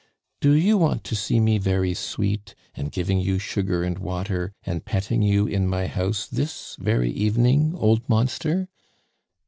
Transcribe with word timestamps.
"Do 0.39 0.53
you 0.53 0.79
want 0.79 1.03
to 1.03 1.15
see 1.15 1.39
me 1.39 1.59
very 1.59 1.93
sweet, 1.93 2.55
and 2.73 2.91
giving 2.91 3.19
you 3.19 3.37
sugar 3.37 3.83
and 3.83 3.99
water, 3.99 4.51
and 4.63 4.83
petting 4.83 5.21
you 5.21 5.45
in 5.45 5.67
my 5.67 5.85
house, 5.85 6.25
this 6.25 6.75
very 6.79 7.11
evening, 7.11 7.75
old 7.75 8.09
monster?" 8.09 8.67